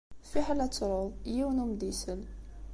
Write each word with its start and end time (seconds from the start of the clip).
Fiḥel 0.29 0.59
ad 0.65 0.71
truḍ, 0.77 1.09
yiwen 1.33 1.61
ur 1.63 1.69
m-d-isell. 1.71 2.21